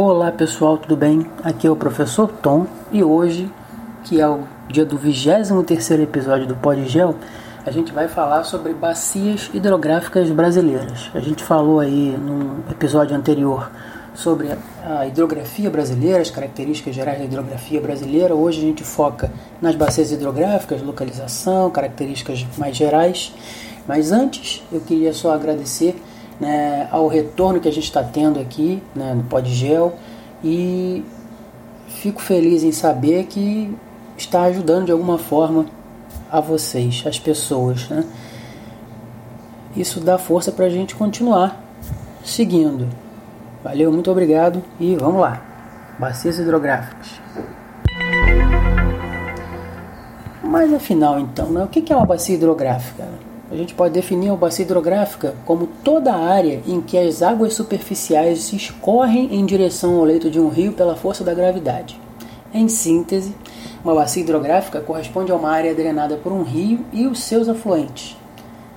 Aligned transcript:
Olá 0.00 0.30
pessoal, 0.30 0.78
tudo 0.78 0.96
bem? 0.96 1.26
Aqui 1.42 1.66
é 1.66 1.70
o 1.70 1.74
professor 1.74 2.28
Tom 2.28 2.68
e 2.92 3.02
hoje, 3.02 3.50
que 4.04 4.20
é 4.20 4.28
o 4.28 4.44
dia 4.68 4.84
do 4.84 4.96
23 4.96 5.90
episódio 6.00 6.46
do 6.46 6.54
Podgel, 6.54 7.16
a 7.66 7.70
gente 7.72 7.90
vai 7.92 8.06
falar 8.06 8.44
sobre 8.44 8.72
bacias 8.74 9.50
hidrográficas 9.52 10.30
brasileiras. 10.30 11.10
A 11.12 11.18
gente 11.18 11.42
falou 11.42 11.80
aí 11.80 12.16
no 12.16 12.62
episódio 12.70 13.16
anterior 13.16 13.72
sobre 14.14 14.56
a 14.84 15.04
hidrografia 15.04 15.68
brasileira, 15.68 16.20
as 16.20 16.30
características 16.30 16.94
gerais 16.94 17.18
da 17.18 17.24
hidrografia 17.24 17.80
brasileira. 17.80 18.36
Hoje 18.36 18.60
a 18.60 18.62
gente 18.62 18.84
foca 18.84 19.32
nas 19.60 19.74
bacias 19.74 20.12
hidrográficas, 20.12 20.80
localização, 20.80 21.72
características 21.72 22.46
mais 22.56 22.76
gerais. 22.76 23.34
Mas 23.84 24.12
antes, 24.12 24.62
eu 24.70 24.80
queria 24.80 25.12
só 25.12 25.32
agradecer 25.32 26.00
né, 26.40 26.88
ao 26.90 27.08
retorno 27.08 27.60
que 27.60 27.68
a 27.68 27.72
gente 27.72 27.84
está 27.84 28.02
tendo 28.02 28.38
aqui 28.38 28.82
né, 28.94 29.14
no 29.14 29.24
Podgel 29.24 29.94
e 30.42 31.04
fico 31.88 32.20
feliz 32.20 32.62
em 32.62 32.72
saber 32.72 33.24
que 33.24 33.76
está 34.16 34.42
ajudando 34.42 34.86
de 34.86 34.92
alguma 34.92 35.18
forma 35.18 35.66
a 36.30 36.40
vocês, 36.40 37.02
as 37.06 37.18
pessoas. 37.18 37.88
Né? 37.88 38.04
Isso 39.76 40.00
dá 40.00 40.18
força 40.18 40.52
para 40.52 40.66
a 40.66 40.70
gente 40.70 40.94
continuar 40.94 41.60
seguindo. 42.24 42.88
Valeu, 43.62 43.92
muito 43.92 44.10
obrigado 44.10 44.62
e 44.78 44.94
vamos 44.96 45.20
lá. 45.20 45.42
Bacias 45.98 46.38
hidrográficas. 46.38 47.20
Mas 50.42 50.72
afinal, 50.72 51.18
então, 51.18 51.50
né, 51.50 51.62
o 51.62 51.68
que 51.68 51.92
é 51.92 51.96
uma 51.96 52.06
bacia 52.06 52.34
hidrográfica? 52.34 53.06
A 53.50 53.56
gente 53.56 53.74
pode 53.74 53.94
definir 53.94 54.30
a 54.30 54.36
bacia 54.36 54.64
hidrográfica 54.64 55.34
como 55.46 55.66
toda 55.82 56.12
a 56.12 56.18
área 56.18 56.60
em 56.66 56.82
que 56.82 56.98
as 56.98 57.22
águas 57.22 57.54
superficiais 57.54 58.52
escorrem 58.52 59.34
em 59.34 59.46
direção 59.46 59.96
ao 59.96 60.04
leito 60.04 60.30
de 60.30 60.38
um 60.38 60.50
rio 60.50 60.72
pela 60.72 60.94
força 60.94 61.24
da 61.24 61.32
gravidade. 61.32 61.98
Em 62.52 62.68
síntese, 62.68 63.34
uma 63.82 63.94
bacia 63.94 64.22
hidrográfica 64.22 64.80
corresponde 64.80 65.32
a 65.32 65.34
uma 65.34 65.50
área 65.50 65.74
drenada 65.74 66.16
por 66.16 66.30
um 66.30 66.42
rio 66.42 66.84
e 66.92 67.06
os 67.06 67.20
seus 67.20 67.48
afluentes. 67.48 68.16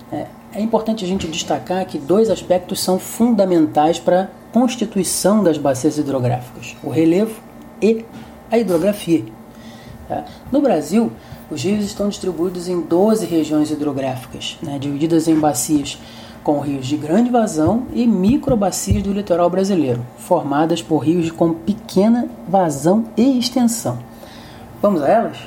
É, 0.09 0.27
é 0.53 0.61
importante 0.61 1.03
a 1.03 1.07
gente 1.07 1.27
destacar 1.27 1.85
que 1.85 1.97
dois 1.97 2.29
aspectos 2.29 2.79
são 2.79 2.97
fundamentais 2.97 3.99
para 3.99 4.21
a 4.23 4.27
constituição 4.53 5.43
das 5.43 5.57
bacias 5.57 5.97
hidrográficas: 5.97 6.77
o 6.81 6.89
relevo 6.89 7.41
e 7.81 8.05
a 8.49 8.57
hidrografia. 8.57 9.25
Tá? 10.07 10.25
No 10.51 10.61
Brasil, 10.61 11.11
os 11.51 11.61
rios 11.61 11.83
estão 11.83 12.07
distribuídos 12.07 12.69
em 12.69 12.79
12 12.79 13.25
regiões 13.25 13.69
hidrográficas, 13.69 14.57
né, 14.63 14.79
divididas 14.79 15.27
em 15.27 15.37
bacias 15.37 15.99
com 16.43 16.59
rios 16.61 16.87
de 16.87 16.95
grande 16.95 17.29
vazão 17.29 17.85
e 17.93 18.07
microbacias 18.07 19.03
do 19.03 19.11
litoral 19.11 19.49
brasileiro, 19.49 20.03
formadas 20.17 20.81
por 20.81 20.99
rios 20.99 21.29
com 21.29 21.53
pequena 21.53 22.27
vazão 22.47 23.05
e 23.17 23.37
extensão. 23.37 23.99
Vamos 24.81 25.03
a 25.03 25.09
elas? 25.09 25.37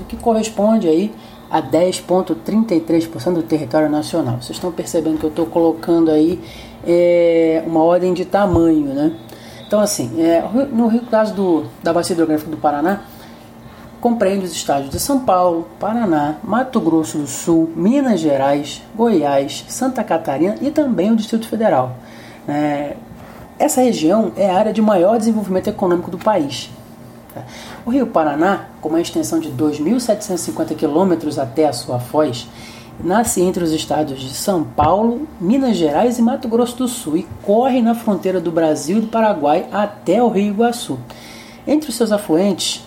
o 0.00 0.04
que 0.06 0.16
corresponde 0.16 0.88
aí 0.88 1.12
a 1.50 1.60
10,33% 1.60 3.34
do 3.34 3.42
território 3.42 3.90
nacional. 3.90 4.36
Vocês 4.40 4.56
estão 4.56 4.72
percebendo 4.72 5.18
que 5.18 5.24
eu 5.24 5.30
estou 5.30 5.44
colocando 5.44 6.10
aí 6.10 6.40
é, 6.86 7.62
uma 7.66 7.82
ordem 7.82 8.14
de 8.14 8.24
tamanho, 8.24 8.94
né? 8.94 9.12
Então, 9.66 9.80
assim, 9.80 10.22
é, 10.22 10.42
no 10.72 11.00
caso 11.02 11.34
do, 11.34 11.66
da 11.82 11.92
bacia 11.92 12.14
hidrográfica 12.14 12.50
do 12.50 12.56
Paraná, 12.56 13.02
compreende 14.00 14.46
os 14.46 14.52
estados 14.52 14.88
de 14.88 14.98
São 14.98 15.20
Paulo, 15.20 15.68
Paraná, 15.78 16.36
Mato 16.42 16.80
Grosso 16.80 17.18
do 17.18 17.26
Sul, 17.26 17.70
Minas 17.76 18.20
Gerais, 18.20 18.80
Goiás, 18.96 19.66
Santa 19.68 20.02
Catarina 20.02 20.56
e 20.62 20.70
também 20.70 21.12
o 21.12 21.16
Distrito 21.16 21.46
Federal. 21.46 21.94
É, 22.48 22.96
essa 23.60 23.82
região 23.82 24.32
é 24.38 24.48
a 24.48 24.56
área 24.56 24.72
de 24.72 24.80
maior 24.80 25.18
desenvolvimento 25.18 25.68
econômico 25.68 26.10
do 26.10 26.16
país. 26.16 26.70
O 27.84 27.90
Rio 27.90 28.06
Paraná, 28.06 28.70
com 28.80 28.88
uma 28.88 29.02
extensão 29.02 29.38
de 29.38 29.50
2.750 29.50 30.74
quilômetros 30.74 31.38
até 31.38 31.68
a 31.68 31.72
sua 31.72 32.00
foz, 32.00 32.48
nasce 33.04 33.42
entre 33.42 33.62
os 33.62 33.70
estados 33.72 34.18
de 34.18 34.30
São 34.30 34.64
Paulo, 34.64 35.28
Minas 35.38 35.76
Gerais 35.76 36.18
e 36.18 36.22
Mato 36.22 36.48
Grosso 36.48 36.78
do 36.78 36.88
Sul 36.88 37.18
e 37.18 37.28
corre 37.42 37.82
na 37.82 37.94
fronteira 37.94 38.40
do 38.40 38.50
Brasil 38.50 38.96
e 38.96 39.00
do 39.02 39.08
Paraguai 39.08 39.68
até 39.70 40.22
o 40.22 40.30
Rio 40.30 40.54
Iguaçu. 40.54 40.98
Entre 41.66 41.90
os 41.90 41.96
seus 41.96 42.12
afluentes, 42.12 42.82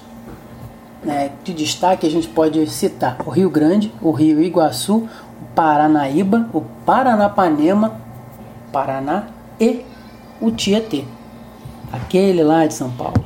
né, 1.04 1.30
de 1.44 1.54
destaque 1.54 2.08
a 2.08 2.10
gente 2.10 2.28
pode 2.28 2.68
citar 2.68 3.18
o 3.24 3.30
Rio 3.30 3.50
Grande, 3.50 3.94
o 4.02 4.10
Rio 4.10 4.42
Iguaçu, 4.42 5.08
o 5.40 5.46
Paranaíba, 5.54 6.50
o 6.52 6.62
Paranapanema, 6.84 8.02
Paraná 8.72 9.26
e 9.60 9.86
o 10.44 10.52
Tietê, 10.52 11.06
aquele 11.90 12.44
lá 12.44 12.68
de 12.68 12.74
São 12.74 12.92
Paulo. 12.92 13.24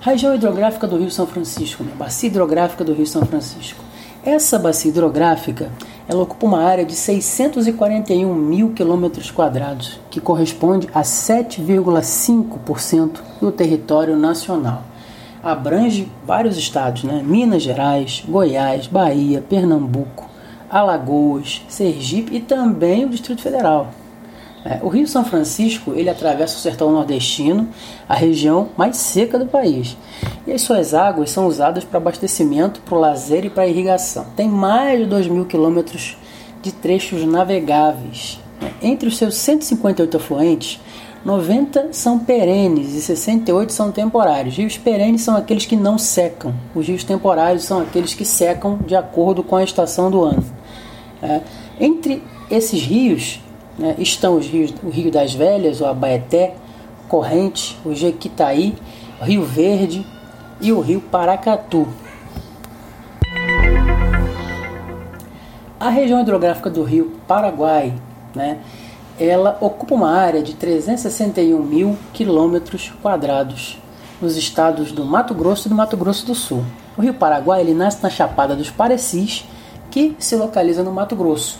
Região 0.00 0.34
hidrográfica 0.34 0.86
do 0.86 0.96
Rio 0.96 1.10
São 1.10 1.26
Francisco, 1.26 1.84
né? 1.84 1.92
bacia 1.94 2.30
hidrográfica 2.30 2.82
do 2.82 2.94
Rio 2.94 3.06
São 3.06 3.26
Francisco. 3.26 3.84
Essa 4.24 4.58
bacia 4.58 4.90
hidrográfica 4.90 5.70
ela 6.08 6.22
ocupa 6.22 6.46
uma 6.46 6.64
área 6.64 6.86
de 6.86 6.94
641 6.94 8.34
mil 8.34 8.72
quilômetros 8.72 9.30
quadrados, 9.30 10.00
que 10.08 10.18
corresponde 10.18 10.88
a 10.94 11.02
7,5% 11.02 13.20
do 13.42 13.52
território 13.52 14.16
nacional. 14.16 14.84
Abrange 15.42 16.10
vários 16.26 16.56
estados, 16.56 17.04
né? 17.04 17.22
Minas 17.22 17.62
Gerais, 17.62 18.24
Goiás, 18.26 18.86
Bahia, 18.86 19.44
Pernambuco, 19.46 20.29
Alagoas, 20.70 21.62
Sergipe 21.68 22.36
e 22.36 22.40
também 22.40 23.04
o 23.04 23.08
Distrito 23.08 23.42
Federal. 23.42 23.88
É, 24.64 24.78
o 24.82 24.88
Rio 24.88 25.06
São 25.08 25.24
Francisco 25.24 25.94
ele 25.94 26.10
atravessa 26.10 26.56
o 26.56 26.60
sertão 26.60 26.92
nordestino, 26.92 27.68
a 28.08 28.14
região 28.14 28.68
mais 28.76 28.96
seca 28.98 29.38
do 29.38 29.46
país. 29.46 29.96
E 30.46 30.52
as 30.52 30.60
suas 30.62 30.92
águas 30.92 31.30
são 31.30 31.46
usadas 31.46 31.82
para 31.82 31.98
abastecimento, 31.98 32.80
para 32.82 32.94
o 32.94 33.00
lazer 33.00 33.44
e 33.44 33.50
para 33.50 33.66
irrigação. 33.66 34.26
Tem 34.36 34.48
mais 34.48 35.00
de 35.00 35.06
2 35.06 35.28
mil 35.28 35.46
quilômetros 35.46 36.16
de 36.62 36.72
trechos 36.72 37.24
navegáveis. 37.24 38.38
Entre 38.82 39.08
os 39.08 39.16
seus 39.16 39.36
158 39.36 40.18
afluentes, 40.18 40.78
90 41.24 41.88
são 41.92 42.18
perenes 42.18 42.94
e 42.94 43.00
68 43.00 43.72
são 43.72 43.90
temporários. 43.90 44.56
Rios 44.56 44.76
perenes 44.76 45.22
são 45.22 45.36
aqueles 45.36 45.66
que 45.66 45.76
não 45.76 45.98
secam. 45.98 46.54
Os 46.74 46.86
rios 46.86 47.04
temporários 47.04 47.64
são 47.64 47.80
aqueles 47.80 48.14
que 48.14 48.24
secam 48.24 48.78
de 48.86 48.94
acordo 48.94 49.42
com 49.42 49.56
a 49.56 49.64
estação 49.64 50.10
do 50.10 50.22
ano. 50.22 50.59
É. 51.22 51.40
Entre 51.78 52.22
esses 52.50 52.82
rios, 52.82 53.40
né, 53.78 53.94
estão 53.98 54.36
os 54.36 54.46
rios, 54.46 54.72
o 54.82 54.88
Rio 54.88 55.10
das 55.10 55.34
Velhas, 55.34 55.80
o 55.80 55.86
Abaeté, 55.86 56.54
Corrente, 57.08 57.78
o 57.84 57.94
Jequitaí, 57.94 58.74
o 59.20 59.24
Rio 59.24 59.44
Verde 59.44 60.06
e 60.60 60.72
o 60.72 60.80
Rio 60.80 61.00
Paracatu. 61.00 61.86
A 65.78 65.88
região 65.88 66.20
hidrográfica 66.20 66.68
do 66.68 66.82
Rio 66.82 67.12
Paraguai, 67.26 67.94
né, 68.34 68.58
ela 69.18 69.56
ocupa 69.60 69.94
uma 69.94 70.10
área 70.10 70.42
de 70.42 70.54
361 70.54 71.62
mil 71.62 71.98
quilômetros 72.12 72.92
quadrados 73.02 73.78
nos 74.20 74.36
estados 74.36 74.92
do 74.92 75.04
Mato 75.04 75.34
Grosso 75.34 75.68
e 75.68 75.70
do 75.70 75.74
Mato 75.74 75.96
Grosso 75.96 76.26
do 76.26 76.34
Sul. 76.34 76.64
O 76.96 77.02
Rio 77.02 77.14
Paraguai 77.14 77.60
ele 77.60 77.74
nasce 77.74 78.02
na 78.02 78.10
Chapada 78.10 78.54
dos 78.54 78.70
Parecis, 78.70 79.44
que 79.90 80.16
se 80.18 80.36
localiza 80.36 80.82
no 80.82 80.92
Mato 80.92 81.16
Grosso. 81.16 81.58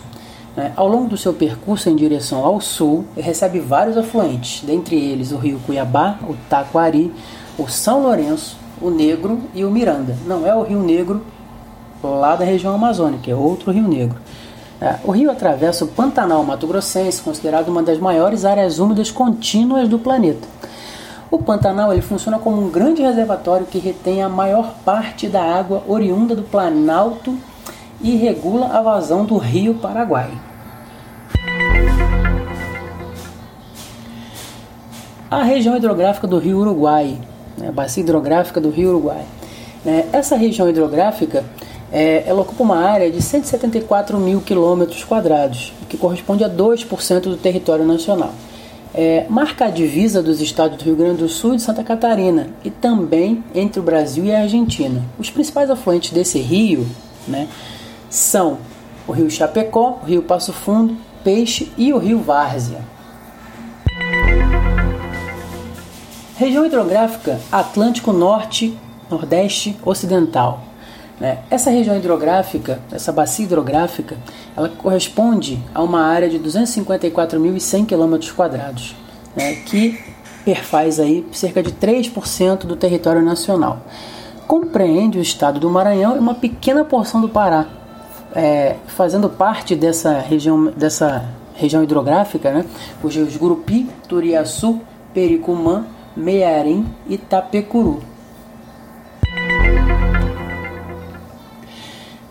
Né? 0.56 0.73
Ao 0.77 0.88
longo 0.88 1.09
do 1.09 1.17
seu 1.17 1.32
percurso 1.32 1.88
em 1.88 1.97
direção 1.97 2.44
ao 2.44 2.61
sul, 2.61 3.05
ele 3.17 3.27
recebe 3.27 3.61
vários 3.61 3.97
afluentes, 3.97 4.62
dentre 4.65 4.97
eles 4.97 5.32
o 5.32 5.37
rio 5.37 5.61
Cuiabá, 5.67 6.19
o 6.29 6.35
Taquari, 6.49 7.12
o 7.59 7.69
São 7.69 8.03
Lourenço, 8.03 8.56
o 8.81 8.91
Negro 8.91 9.41
e 9.55 9.65
o 9.65 9.71
Miranda. 9.71 10.17
Não 10.27 10.47
é 10.47 10.55
o 10.55 10.62
Rio 10.62 10.82
Negro 10.82 11.23
lá 12.03 12.37
da 12.37 12.44
região 12.44 12.75
amazônica, 12.75 13.31
é 13.31 13.35
outro 13.35 13.71
Rio 13.71 13.87
Negro. 13.87 14.19
É, 14.81 14.97
o 15.05 15.11
rio 15.11 15.31
atravessa 15.31 15.85
o 15.85 15.88
Pantanal 15.88 16.43
Mato 16.43 16.67
Grossense, 16.67 17.21
considerado 17.21 17.69
uma 17.69 17.83
das 17.83 17.99
maiores 17.99 18.47
áreas 18.47 18.79
úmidas 18.79 19.11
contínuas 19.11 19.87
do 19.87 19.99
planeta. 19.99 20.49
O 21.31 21.38
Pantanal 21.38 21.93
ele 21.93 22.00
funciona 22.00 22.38
como 22.38 22.61
um 22.62 22.71
grande 22.71 23.03
reservatório 23.03 23.67
que 23.67 23.79
retém 23.79 24.23
a 24.23 24.29
maior 24.29 24.73
parte 24.85 25.29
da 25.29 25.43
água 25.43 25.83
oriunda 25.87 26.35
do 26.35 26.43
Planalto 26.43 27.37
e 28.02 28.17
regula 28.17 28.67
a 28.67 28.82
vazão 28.82 29.25
do 29.25 29.37
rio 29.37 29.75
Paraguai. 29.75 30.31
A 35.31 35.43
região 35.44 35.76
hidrográfica 35.76 36.26
do 36.26 36.38
rio 36.38 36.58
Uruguai, 36.58 37.17
né, 37.56 37.70
bacia 37.70 38.02
hidrográfica 38.02 38.61
do 38.61 38.70
rio 38.70 38.91
Uruguai. 38.91 39.25
Né, 39.85 40.06
essa 40.12 40.37
região 40.37 40.69
hidrográfica 40.69 41.44
é, 41.93 42.25
ela 42.26 42.43
ocupa 42.43 42.62
uma 42.62 42.79
área 42.79 43.11
de 43.11 43.20
174 43.20 44.19
mil 44.19 44.41
quilômetros 44.41 45.05
quadrados, 45.05 45.73
que 45.88 45.97
corresponde 45.97 46.44
a 46.44 46.49
2% 46.49 47.20
do 47.23 47.37
território 47.37 47.85
nacional. 47.85 48.32
É, 48.93 49.25
marca 49.29 49.67
a 49.67 49.70
divisa 49.70 50.20
dos 50.20 50.41
estados 50.41 50.76
do 50.79 50.85
Rio 50.85 50.97
Grande 50.97 51.19
do 51.19 51.29
Sul 51.29 51.55
e 51.55 51.56
de 51.56 51.62
Santa 51.62 51.85
Catarina 51.85 52.49
e 52.64 52.70
também 52.70 53.44
entre 53.55 53.79
o 53.79 53.82
Brasil 53.85 54.25
e 54.25 54.35
a 54.35 54.41
Argentina. 54.41 55.02
Os 55.17 55.31
principais 55.31 55.70
afluentes 55.70 56.11
desse 56.11 56.41
rio 56.41 56.87
né, 57.29 57.47
são 58.11 58.59
o 59.07 59.12
rio 59.12 59.31
Chapecó, 59.31 60.01
o 60.03 60.05
rio 60.05 60.23
Passo 60.23 60.53
Fundo, 60.53 60.97
Peixe 61.23 61.73
e 61.79 61.93
o 61.93 61.99
rio 61.99 62.21
Várzea. 62.21 62.81
Região 66.37 66.67
hidrográfica 66.67 67.39
Atlântico 67.53 68.12
Norte, 68.12 68.77
Nordeste, 69.11 69.77
Ocidental. 69.85 70.65
Né? 71.21 71.39
Essa 71.51 71.71
região 71.71 71.97
hidrográfica, 71.97 72.81
essa 72.91 73.12
bacia 73.12 73.45
hidrográfica, 73.45 74.17
ela 74.57 74.69
corresponde 74.71 75.62
a 75.75 75.83
uma 75.83 76.03
área 76.03 76.31
de 76.31 76.39
254.100 76.39 77.87
km, 77.87 78.57
né? 79.37 79.55
que 79.67 80.03
perfaz 80.45 80.99
aí 80.99 81.27
cerca 81.31 81.62
de 81.62 81.73
3% 81.73 82.61
do 82.61 82.75
território 82.75 83.23
nacional. 83.23 83.83
Compreende 84.47 85.19
o 85.19 85.23
estado 85.23 85.61
do 85.61 85.71
Maranhão 85.71 86.17
e 86.17 86.19
uma 86.19 86.35
pequena 86.35 86.85
porção 86.85 87.21
do 87.21 87.29
Pará, 87.29 87.67
é, 88.35 88.77
fazendo 88.87 89.29
parte 89.29 89.75
dessa 89.75 90.19
região, 90.19 90.67
dessa 90.67 91.29
região 91.55 91.82
hidrográfica, 91.82 92.53
né, 92.53 92.65
os 93.03 93.15
rios 93.15 93.37
Gurupi, 93.37 93.88
Turiaçu, 94.09 94.81
Pericumã, 95.12 95.87
Mearim 96.17 96.87
e 97.09 97.19
Tapecuru. 97.19 98.03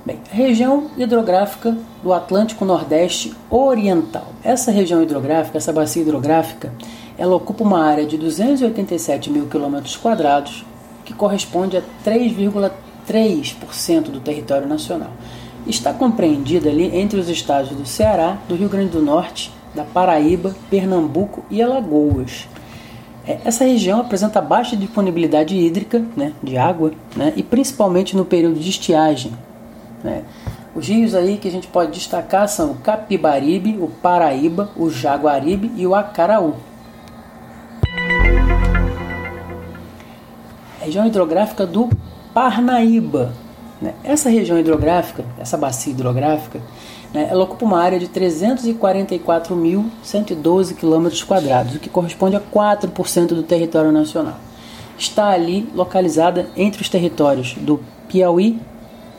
Bem, 0.06 0.20
região 0.32 0.90
hidrográfica 0.98 1.78
do 2.02 2.14
Atlântico 2.14 2.66
Nordeste 2.66 3.34
Oriental. 3.50 4.28
Essa 4.44 4.72
região 4.72 5.04
hidrográfica, 5.04 5.58
essa 5.58 5.72
bacia 5.72 6.02
hidrográfica, 6.02 6.74
ela 7.18 7.36
ocupa 7.36 7.64
uma 7.64 7.84
área 7.84 8.06
de 8.06 8.18
287 8.18 9.30
mil 9.30 9.48
quilômetros 9.48 9.98
quadrados, 9.98 10.66
que 11.04 11.14
corresponde 11.14 11.78
a 11.78 11.84
3,3% 12.04 14.04
do 14.04 14.20
território 14.20 14.68
nacional 14.68 15.12
está 15.68 15.94
compreendida 15.94 16.70
ali 16.70 16.96
entre 16.96 17.20
os 17.20 17.30
estados 17.30 17.72
do 17.72 17.86
Ceará, 17.86 18.38
do 18.48 18.56
Rio 18.56 18.70
Grande 18.70 18.90
do 18.90 19.02
Norte, 19.02 19.52
da 19.74 19.84
Paraíba, 19.84 20.56
Pernambuco 20.70 21.44
e 21.50 21.62
Alagoas. 21.62 22.48
É, 23.26 23.40
essa 23.46 23.64
região 23.64 24.00
apresenta 24.00 24.42
baixa 24.42 24.76
disponibilidade 24.76 25.56
hídrica, 25.56 26.04
né, 26.16 26.34
de 26.42 26.58
água, 26.58 26.92
né, 27.16 27.34
e 27.36 27.44
principalmente 27.44 28.16
no 28.16 28.26
período 28.26 28.60
de 28.60 28.70
estiagem. 28.70 29.32
Né. 30.04 30.24
Os 30.76 30.88
rios 30.88 31.14
aí 31.14 31.38
que 31.38 31.48
a 31.48 31.52
gente 31.52 31.68
pode 31.68 31.92
destacar 31.92 32.48
são 32.48 32.72
o 32.72 32.76
Capibaribe, 32.76 33.78
o 33.80 33.88
Paraíba, 33.88 34.70
o 34.76 34.90
Jaguaribe 34.90 35.72
e 35.76 35.86
o 35.86 35.94
Acaraú. 35.94 36.56
Região 40.80 41.06
hidrográfica 41.06 41.68
do 41.68 41.90
Parnaíba, 42.34 43.34
né? 43.82 43.94
Essa 44.04 44.30
região 44.30 44.60
hidrográfica, 44.60 45.24
essa 45.40 45.58
bacia 45.58 45.94
hidrográfica, 45.94 46.62
né, 47.14 47.28
ela 47.30 47.44
ocupa 47.44 47.66
uma 47.66 47.82
área 47.82 48.00
de 48.00 48.08
344.112 48.08 50.76
km, 50.76 51.08
o 51.76 51.80
que 51.80 51.90
corresponde 51.90 52.36
a 52.36 52.42
4% 52.42 53.28
do 53.28 53.44
território 53.44 53.92
nacional. 53.92 54.38
Está 54.98 55.30
ali 55.30 55.70
localizada 55.74 56.50
entre 56.56 56.82
os 56.82 56.90
territórios 56.90 57.54
do 57.56 57.80
Piauí, 58.08 58.60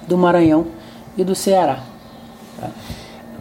do 0.07 0.19
Maranhão 0.19 0.67
e 1.17 1.25
do 1.25 1.35
Ceará. 1.35 1.81
Tá? 2.61 2.71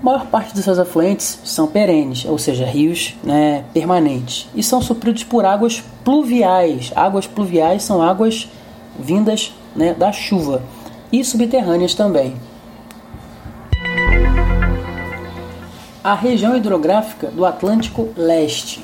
A 0.01 0.05
maior 0.05 0.27
parte 0.27 0.53
dos 0.53 0.63
seus 0.63 0.79
afluentes 0.79 1.41
são 1.43 1.67
perenes, 1.67 2.23
ou 2.23 2.37
seja, 2.37 2.65
rios 2.65 3.17
né, 3.21 3.65
permanentes, 3.73 4.47
e 4.55 4.63
são 4.63 4.81
supridos 4.81 5.25
por 5.25 5.43
águas 5.43 5.83
pluviais. 6.05 6.93
Águas 6.95 7.27
pluviais 7.27 7.83
são 7.83 8.01
águas 8.01 8.47
vindas 8.97 9.53
né, 9.75 9.93
da 9.93 10.13
chuva 10.13 10.63
e 11.11 11.23
subterrâneas 11.23 11.93
também. 11.93 12.35
A 16.03 16.13
região 16.13 16.55
hidrográfica 16.55 17.27
do 17.27 17.45
Atlântico 17.45 18.09
Leste. 18.15 18.83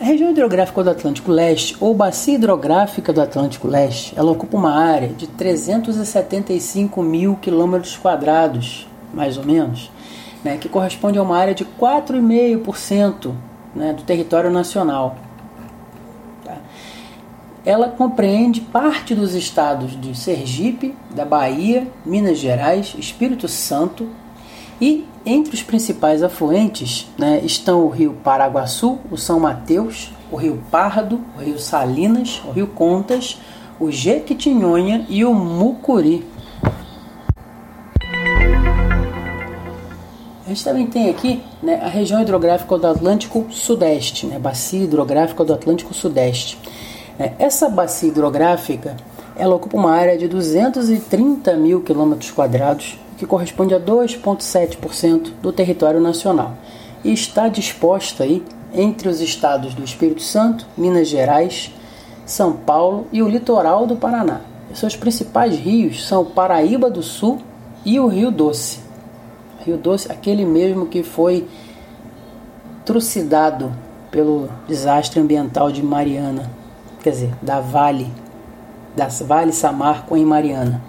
A 0.00 0.04
região 0.04 0.30
hidrográfica 0.30 0.82
do 0.82 0.90
Atlântico 0.90 1.30
Leste, 1.30 1.76
ou 1.78 1.94
bacia 1.94 2.34
hidrográfica 2.34 3.12
do 3.12 3.20
Atlântico 3.20 3.68
Leste, 3.68 4.14
ela 4.16 4.32
ocupa 4.32 4.56
uma 4.56 4.74
área 4.74 5.08
de 5.08 5.26
375 5.26 7.02
mil 7.02 7.36
quilômetros 7.36 7.96
quadrados, 7.96 8.88
mais 9.12 9.36
ou 9.36 9.44
menos, 9.44 9.90
né, 10.42 10.56
que 10.56 10.68
corresponde 10.68 11.18
a 11.18 11.22
uma 11.22 11.36
área 11.36 11.54
de 11.54 11.64
4,5% 11.64 13.32
né, 13.76 13.92
do 13.92 14.02
território 14.02 14.50
nacional 14.50 15.16
ela 17.64 17.88
compreende 17.88 18.60
parte 18.60 19.14
dos 19.14 19.34
estados 19.34 20.00
de 20.00 20.16
Sergipe, 20.16 20.94
da 21.10 21.24
Bahia, 21.24 21.86
Minas 22.04 22.38
Gerais, 22.38 22.94
Espírito 22.98 23.46
Santo 23.48 24.08
e 24.80 25.06
entre 25.24 25.54
os 25.54 25.62
principais 25.62 26.22
afluentes 26.22 27.08
né, 27.16 27.40
estão 27.44 27.84
o 27.84 27.88
rio 27.88 28.14
Paraguaçu, 28.24 28.98
o 29.10 29.16
São 29.16 29.38
Mateus, 29.38 30.10
o 30.30 30.36
rio 30.36 30.62
Pardo, 30.70 31.20
o 31.36 31.40
rio 31.40 31.58
Salinas, 31.58 32.42
o 32.44 32.50
rio 32.50 32.66
Contas, 32.66 33.38
o 33.78 33.90
Jequitinhonha 33.90 35.06
e 35.08 35.24
o 35.24 35.32
Mucuri. 35.32 36.26
gente 40.52 40.64
também 40.64 40.86
tem 40.86 41.08
aqui 41.08 41.42
né, 41.62 41.80
a 41.82 41.88
região 41.88 42.20
hidrográfica 42.20 42.78
do 42.78 42.86
Atlântico 42.86 43.46
Sudeste, 43.50 44.26
né, 44.26 44.38
bacia 44.38 44.84
hidrográfica 44.84 45.44
do 45.44 45.52
Atlântico 45.52 45.92
Sudeste. 45.92 46.58
É, 47.18 47.32
essa 47.38 47.68
bacia 47.68 48.08
hidrográfica 48.08 48.96
ela 49.36 49.54
ocupa 49.54 49.76
uma 49.76 49.92
área 49.92 50.16
de 50.18 50.28
230 50.28 51.56
mil 51.56 51.80
quilômetros 51.80 52.30
quadrados, 52.30 52.98
que 53.16 53.26
corresponde 53.26 53.74
a 53.74 53.80
2,7% 53.80 55.32
do 55.40 55.52
território 55.52 56.00
nacional, 56.00 56.54
e 57.02 57.12
está 57.12 57.48
disposta 57.48 58.24
aí 58.24 58.44
entre 58.74 59.08
os 59.08 59.20
estados 59.20 59.74
do 59.74 59.82
Espírito 59.82 60.22
Santo, 60.22 60.66
Minas 60.76 61.08
Gerais, 61.08 61.72
São 62.24 62.52
Paulo 62.52 63.06
e 63.12 63.22
o 63.22 63.28
litoral 63.28 63.86
do 63.86 63.96
Paraná. 63.96 64.40
seus 64.74 64.96
principais 64.96 65.56
rios 65.56 66.06
são 66.06 66.22
o 66.22 66.26
Paraíba 66.26 66.90
do 66.90 67.02
Sul 67.02 67.38
e 67.84 68.00
o 68.00 68.06
Rio 68.06 68.30
Doce. 68.30 68.80
Rio 69.64 69.76
Doce, 69.76 70.10
aquele 70.10 70.44
mesmo 70.44 70.86
que 70.86 71.02
foi 71.02 71.46
trucidado 72.84 73.72
pelo 74.10 74.48
desastre 74.66 75.20
ambiental 75.20 75.70
de 75.70 75.82
Mariana, 75.82 76.50
quer 77.02 77.10
dizer, 77.10 77.34
da 77.42 77.60
Vale, 77.60 78.10
das 78.96 79.20
Vale 79.20 79.52
Samarco 79.52 80.16
em 80.16 80.24
Mariana. 80.24 80.80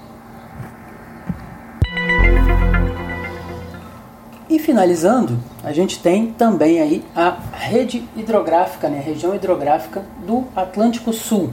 E 4.50 4.60
finalizando, 4.60 5.40
a 5.64 5.74
gente 5.74 6.00
tem 6.00 6.28
também 6.28 6.80
aí 6.80 7.04
a 7.16 7.38
rede 7.54 8.08
hidrográfica, 8.16 8.88
né, 8.88 9.00
a 9.00 9.02
região 9.02 9.34
hidrográfica 9.34 10.04
do 10.26 10.46
Atlântico 10.56 11.12
Sul. 11.12 11.50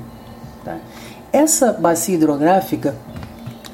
Tá? 0.64 0.76
Essa 1.33 1.73
bacia 1.73 2.14
hidrográfica 2.14 2.95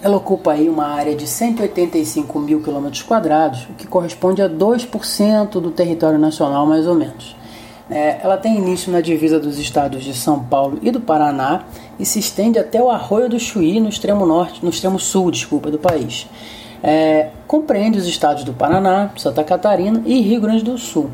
ela 0.02 0.18
ocupa 0.18 0.52
aí 0.52 0.68
uma 0.68 0.86
área 0.86 1.16
de 1.16 1.26
185 1.26 2.38
mil 2.38 2.62
quilômetros 2.62 3.02
quadrados, 3.02 3.66
o 3.68 3.72
que 3.72 3.88
corresponde 3.88 4.40
a 4.40 4.48
2% 4.48 5.60
do 5.60 5.72
território 5.72 6.18
nacional, 6.18 6.64
mais 6.64 6.86
ou 6.86 6.94
menos. 6.94 7.34
É, 7.88 8.18
ela 8.20 8.36
tem 8.36 8.56
início 8.56 8.90
na 8.90 9.00
divisa 9.00 9.38
dos 9.38 9.58
estados 9.58 10.02
de 10.02 10.12
São 10.12 10.42
Paulo 10.42 10.78
e 10.82 10.90
do 10.90 11.00
Paraná 11.00 11.64
e 11.98 12.04
se 12.04 12.18
estende 12.18 12.58
até 12.58 12.82
o 12.82 12.90
Arroio 12.90 13.28
do 13.28 13.38
Chuí, 13.38 13.78
no 13.78 13.88
extremo 13.88 14.26
norte, 14.26 14.64
no 14.64 14.70
extremo 14.70 14.98
sul, 14.98 15.30
desculpa, 15.30 15.70
do 15.70 15.78
país. 15.78 16.28
É, 16.82 17.30
compreende 17.46 17.98
os 17.98 18.06
estados 18.06 18.42
do 18.42 18.52
Paraná, 18.52 19.10
Santa 19.16 19.44
Catarina 19.44 20.02
e 20.04 20.20
Rio 20.20 20.40
Grande 20.40 20.64
do 20.64 20.76
Sul. 20.76 21.10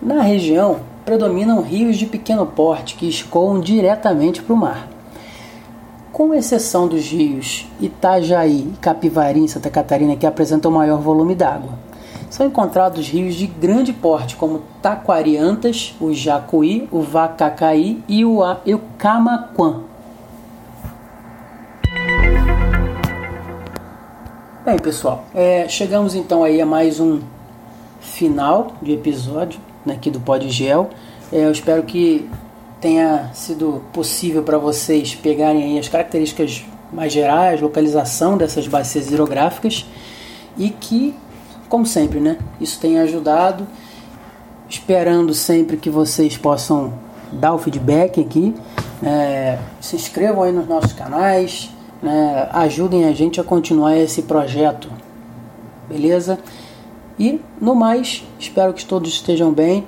Na 0.00 0.22
região 0.22 0.80
predominam 1.04 1.62
rios 1.62 1.96
de 1.96 2.06
pequeno 2.06 2.46
porte 2.46 2.94
que 2.94 3.08
escoam 3.08 3.58
diretamente 3.58 4.40
para 4.40 4.54
o 4.54 4.56
mar. 4.56 4.88
Com 6.12 6.32
exceção 6.32 6.86
dos 6.86 7.06
rios 7.06 7.66
Itajaí 7.80 8.72
e 8.72 8.76
Capivari, 8.80 9.40
em 9.40 9.48
Santa 9.48 9.70
Catarina, 9.70 10.16
que 10.16 10.26
apresentam 10.26 10.70
maior 10.70 11.00
volume 11.00 11.34
d'água, 11.34 11.72
são 12.30 12.46
encontrados 12.46 13.08
rios 13.08 13.34
de 13.34 13.46
grande 13.46 13.92
porte, 13.92 14.36
como 14.36 14.62
Taquariantas, 14.82 15.94
o 16.00 16.12
Jacuí, 16.12 16.88
o 16.90 17.00
Vacacaí 17.00 18.02
e 18.08 18.24
o 18.24 18.42
Camaquã. 18.96 19.82
Bem, 24.64 24.78
pessoal, 24.78 25.24
é, 25.34 25.66
chegamos 25.68 26.14
então 26.14 26.44
aí 26.44 26.60
a 26.60 26.66
mais 26.66 27.00
um 27.00 27.20
final 28.00 28.72
de 28.82 28.92
episódio 28.92 29.58
né, 29.84 29.94
aqui 29.94 30.10
do 30.10 30.20
Podgel. 30.20 30.90
É, 31.32 31.46
eu 31.46 31.52
espero 31.52 31.82
que 31.84 32.28
tenha 32.80 33.30
sido 33.32 33.82
possível 33.92 34.42
para 34.42 34.58
vocês 34.58 35.14
pegarem 35.14 35.64
aí 35.64 35.78
as 35.78 35.88
características 35.88 36.64
mais 36.92 37.12
gerais, 37.12 37.60
localização 37.60 38.36
dessas 38.36 38.66
bacias 38.66 39.08
hidrográficas 39.08 39.86
e 40.56 40.70
que, 40.70 41.14
como 41.68 41.86
sempre, 41.86 42.20
né, 42.20 42.38
isso 42.60 42.78
tenha 42.80 43.02
ajudado. 43.02 43.66
Esperando 44.68 45.32
sempre 45.32 45.78
que 45.78 45.88
vocês 45.88 46.36
possam 46.36 46.92
dar 47.32 47.54
o 47.54 47.58
feedback 47.58 48.20
aqui, 48.20 48.54
é, 49.02 49.58
se 49.80 49.96
inscrevam 49.96 50.42
aí 50.42 50.52
nos 50.52 50.68
nossos 50.68 50.92
canais, 50.92 51.70
né, 52.02 52.48
ajudem 52.52 53.06
a 53.06 53.12
gente 53.12 53.40
a 53.40 53.44
continuar 53.44 53.96
esse 53.96 54.22
projeto, 54.22 54.90
beleza? 55.88 56.38
E 57.18 57.40
no 57.60 57.74
mais, 57.74 58.24
espero 58.38 58.74
que 58.74 58.84
todos 58.84 59.10
estejam 59.10 59.52
bem 59.52 59.86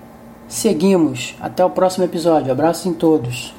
Seguimos. 0.50 1.36
Até 1.40 1.64
o 1.64 1.70
próximo 1.70 2.04
episódio. 2.04 2.50
Abraço 2.50 2.88
em 2.88 2.92
todos. 2.92 3.54